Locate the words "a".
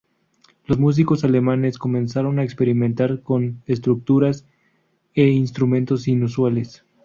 2.39-2.43